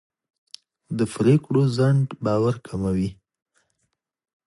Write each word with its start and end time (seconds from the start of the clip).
د 0.97 0.99
پرېکړو 1.15 1.61
ځنډ 1.77 2.07
باور 2.25 2.55
کموي 2.67 3.09